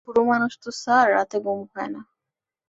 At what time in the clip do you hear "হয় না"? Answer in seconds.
1.73-2.01